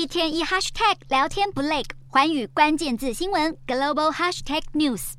[0.00, 5.12] 一天一 hashtag 聊天不累，寰宇关键字新闻 global hashtag news。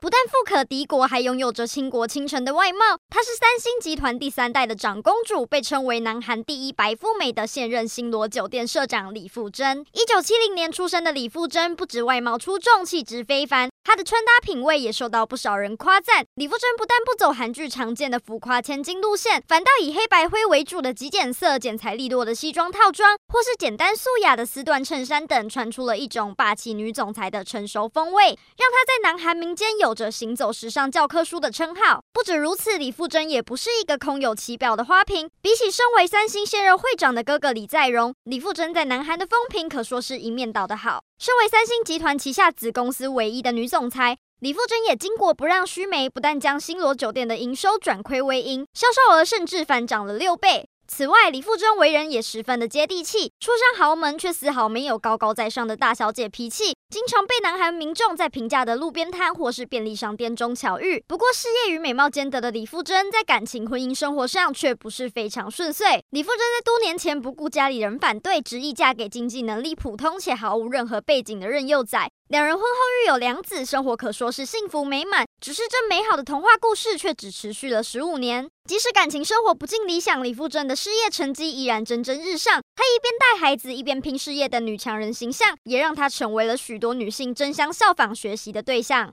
[0.00, 2.96] 不但富可敌国，还拥有着倾国倾城的外貌。
[3.10, 9.84] 她是三星集团第三代的长公主，被称为南韩第一白富美的现任星罗酒店社长李富真。
[9.92, 13.68] 一九七零年出生的李富真，不止外貌出众，气质非凡。
[13.84, 16.24] 她的穿搭品味也受到不少人夸赞。
[16.34, 32.02] 李富真不但不走韩剧常见的浮夸千金路线，反倒以黑白灰为主的极简色、剪裁利落的西装套装，或是简单素雅的丝缎衬衫等，穿出了一种霸气女总裁的成熟风味，让她在南韩民间有着“行走时尚教科书”的称号。
[32.12, 35.28] 不止如此，李富真也不是一个空有其表的花瓶。
[35.40, 41.02] 比起身为三星现任会长的哥哥李在镕，李富真在南韩的风评可说是一面倒的好。
[41.22, 50.68] 身为三星集团旗下子公司唯一的女总裁，李富真也巾帼不让须眉，不但将星罗酒店的营收转亏为盈，销售额甚至反涨了六倍。
[50.94, 61.02] 此外，李富真为人也十分的接地气，出身豪门却丝毫没有高高在上的大小姐脾气，经常被南韩民众在平价的路边摊或是便利商店中巧遇。
[61.08, 66.04] 不过，事业与美貌兼得的李富真，在感情、婚姻生活上却不是非常顺遂。
[66.10, 72.10] 李富真在多年前不顾家里人反对，执意嫁给经济能力普通且毫无任何背景的任佑宰。
[72.28, 72.68] 两人婚后
[73.02, 75.24] 育有两子，生活可说是幸福美满。
[75.42, 78.48] 只是这美好的童话故事却只持续了十五年。
[78.64, 82.62] 即使感情生活不尽理想，李富珍的事业成绩依然蒸蒸日上。
[82.76, 89.10] 她一边带孩子，一边拼事业的女强人形象，也让她成为了许多女性争相效仿学习的对象。